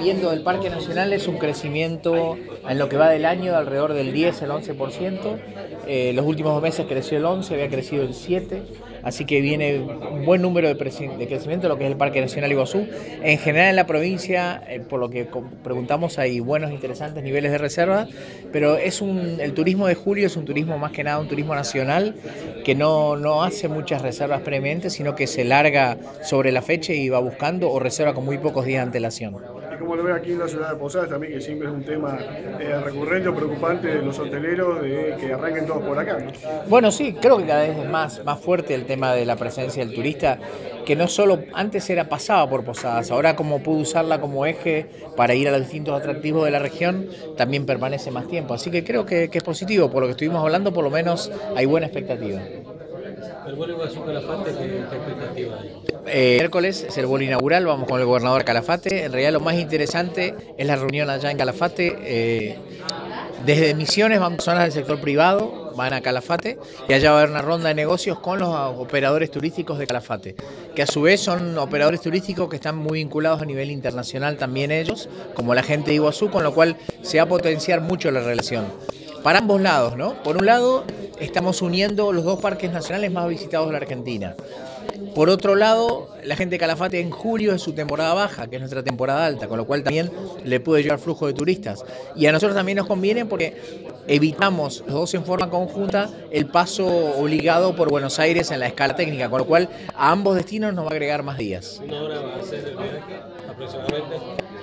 [0.00, 2.36] viendo del Parque Nacional es un crecimiento
[2.68, 5.38] en lo que va del año de alrededor del 10 al 11%.
[5.86, 8.62] Eh, los últimos dos meses creció el 11, había crecido el 7,
[9.02, 12.50] así que viene un buen número de, de crecimiento lo que es el Parque Nacional
[12.50, 12.86] Iguazú.
[13.22, 15.28] En general en la provincia, eh, por lo que
[15.62, 18.08] preguntamos, hay buenos, interesantes niveles de reserva,
[18.52, 22.14] pero es el turismo de julio es un turismo más que nada un turismo nacional
[22.64, 27.08] que no, no hace muchas reservas previamente, sino que se larga sobre la fecha y
[27.08, 29.59] va buscando o reserva con muy pocos días de antelación.
[29.80, 32.18] Como lo ve aquí en la ciudad de Posadas también, que siempre es un tema
[32.60, 36.18] eh, recurrente o preocupante de los hoteleros de que arranquen todos por acá.
[36.18, 36.30] ¿no?
[36.68, 39.82] Bueno, sí, creo que cada vez es más, más fuerte el tema de la presencia
[39.82, 40.38] del turista,
[40.84, 45.34] que no solo antes era pasaba por Posadas, ahora como pudo usarla como eje para
[45.34, 48.52] ir a los distintos atractivos de la región, también permanece más tiempo.
[48.52, 51.64] Así que creo que es positivo, por lo que estuvimos hablando, por lo menos hay
[51.64, 52.42] buena expectativa.
[53.46, 55.76] El vuelo Iguazú Calafate, ¿qué, qué expectativa hay?
[56.06, 59.04] Eh, miércoles es el vuelo inaugural, vamos con el gobernador Calafate.
[59.04, 61.96] En realidad lo más interesante es la reunión allá en Calafate.
[62.00, 62.58] Eh,
[63.44, 67.30] desde Misiones van personas del sector privado, van a Calafate y allá va a haber
[67.30, 70.36] una ronda de negocios con los operadores turísticos de Calafate,
[70.74, 74.70] que a su vez son operadores turísticos que están muy vinculados a nivel internacional también
[74.70, 78.20] ellos, como la gente de Iguazú, con lo cual se va a potenciar mucho la
[78.20, 78.66] relación.
[79.22, 80.14] Para ambos lados, ¿no?
[80.22, 80.84] Por un lado,
[81.18, 84.34] estamos uniendo los dos parques nacionales más visitados de la Argentina.
[85.14, 88.60] Por otro lado, la gente de Calafate en julio es su temporada baja, que es
[88.60, 90.10] nuestra temporada alta, con lo cual también
[90.44, 91.84] le puede llegar flujo de turistas.
[92.14, 93.56] Y a nosotros también nos conviene porque
[94.06, 98.94] evitamos los dos en forma conjunta el paso obligado por Buenos Aires en la escala
[98.96, 101.80] técnica, con lo cual a ambos destinos nos va a agregar más días.
[101.84, 104.16] ¿Una hora va a ser el viaje aproximadamente?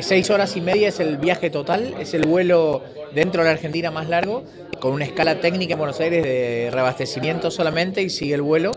[0.00, 2.82] Seis horas y media es el viaje total, es el vuelo
[3.14, 4.44] dentro de la Argentina más largo,
[4.80, 8.72] con una escala técnica en Buenos Aires de reabastecimiento solamente y sigue el vuelo.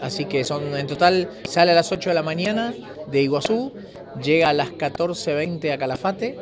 [0.00, 2.74] Así que son en total sale a las 8 de la mañana
[3.10, 3.72] de Iguazú,
[4.22, 6.36] llega a las 14.20 a Calafate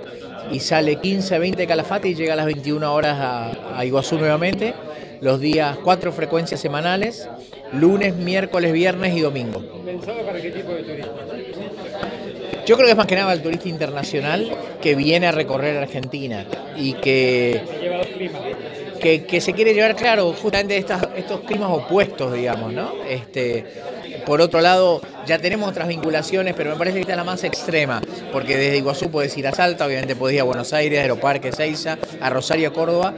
[0.51, 4.75] y sale 15.20 de Calafate y llega a las 21 horas a, a Iguazú nuevamente.
[5.21, 7.29] Los días, cuatro frecuencias semanales,
[7.73, 9.63] lunes, miércoles, viernes y domingo.
[9.85, 11.13] ¿Pensado para qué tipo de turismo?
[12.67, 14.51] Yo creo que es más que nada el turista internacional
[14.81, 17.61] que viene a recorrer Argentina y que,
[19.05, 22.93] que, se quiere llevar claro justamente estos climas opuestos, digamos, ¿no?
[23.07, 23.67] Este,
[24.25, 27.45] por otro lado, ya tenemos otras vinculaciones, pero me parece que esta es la más
[27.45, 28.01] extrema,
[28.33, 31.99] porque desde Iguazú puedes ir a Salta, obviamente puedes ir a Buenos Aires, Aeroparque, Seiza,
[32.21, 33.13] a Rosario, Córdoba,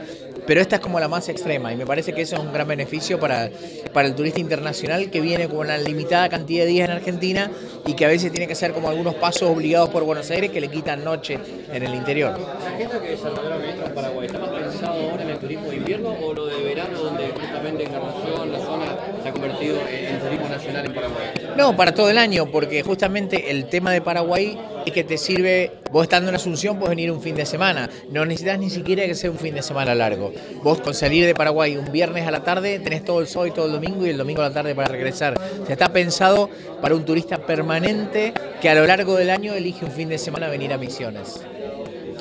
[0.47, 2.67] pero esta es como la más extrema y me parece que eso es un gran
[2.67, 3.49] beneficio para,
[3.93, 7.51] para el turista internacional que viene con una limitada cantidad de días en Argentina
[7.85, 10.61] y que a veces tiene que hacer como algunos pasos obligados por Buenos Aires que
[10.61, 11.37] le quitan noche
[11.71, 12.39] en el interior.
[12.39, 16.15] ¿La agenda que ministro en Paraguay está más pensado ahora en el turismo de invierno
[16.21, 18.85] o lo de verano, donde justamente Encarnación, la zona,
[19.21, 21.27] se ha convertido en turismo nacional en Paraguay?
[21.57, 25.71] No, para todo el año, porque justamente el tema de Paraguay es que te sirve,
[25.91, 29.15] vos estando en Asunción puedes venir un fin de semana, no necesitas ni siquiera que
[29.15, 30.31] sea un fin de semana largo.
[30.63, 33.51] Vos con salir de Paraguay un viernes a la tarde tenés todo el sol y
[33.51, 35.33] todo el domingo y el domingo a la tarde para regresar.
[35.61, 36.49] O sea, está pensado
[36.81, 40.47] para un turista permanente que a lo largo del año elige un fin de semana
[40.47, 41.41] venir a Misiones.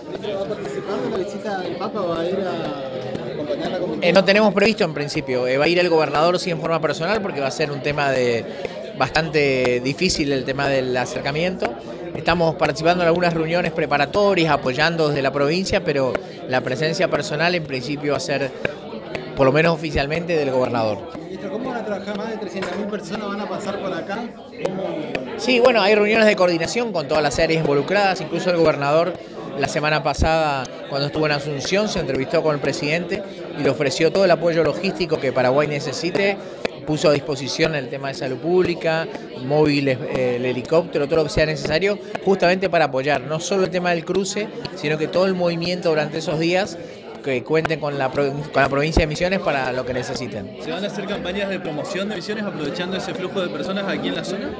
[0.07, 2.01] ¿Va a participar de la visita del Papa?
[2.01, 4.07] ¿Va a ir a acompañar la comitiva?
[4.07, 6.81] Eh, no tenemos previsto en principio, eh, va a ir el gobernador sí en forma
[6.81, 8.45] personal porque va a ser un tema de
[8.97, 11.75] bastante difícil el tema del acercamiento.
[12.15, 16.13] Estamos participando en algunas reuniones preparatorias, apoyando desde la provincia, pero
[16.49, 18.51] la presencia personal en principio va a ser,
[19.37, 20.99] por lo menos oficialmente, del gobernador.
[21.21, 22.17] Ministro, ¿cómo van a trabajar?
[22.17, 24.19] Más de 300.000 personas van a pasar por acá.
[25.37, 29.13] Sí, bueno, hay reuniones de coordinación con todas las áreas involucradas, incluso el gobernador
[29.59, 33.23] la semana pasada, cuando estuvo en Asunción, se entrevistó con el presidente
[33.59, 36.37] y le ofreció todo el apoyo logístico que Paraguay necesite
[36.87, 39.07] puso a disposición el tema de salud pública,
[39.45, 43.71] móviles, eh, el helicóptero, todo lo que sea necesario, justamente para apoyar no solo el
[43.71, 46.79] tema del cruce, sino que todo el movimiento durante esos días
[47.25, 50.57] que cuenten con la, con la provincia de Misiones para lo que necesiten.
[50.63, 54.09] ¿Se van a hacer campañas de promoción de Misiones aprovechando ese flujo de personas aquí
[54.09, 54.51] en la zona?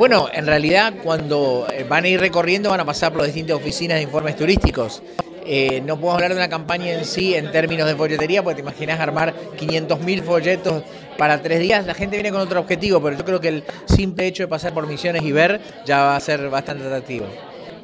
[0.00, 3.58] Bueno, en realidad cuando eh, van a ir recorriendo van a pasar por las distintas
[3.58, 5.02] oficinas de informes turísticos.
[5.44, 8.60] Eh, no puedo hablar de una campaña en sí en términos de folletería, porque te
[8.62, 10.84] imaginas armar 500.000 folletos
[11.18, 11.84] para tres días.
[11.84, 14.72] La gente viene con otro objetivo, pero yo creo que el simple hecho de pasar
[14.72, 17.26] por misiones y ver ya va a ser bastante atractivo.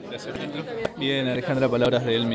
[0.08, 0.34] Gracias,
[0.96, 2.24] Bien, Alejandra, palabras de él.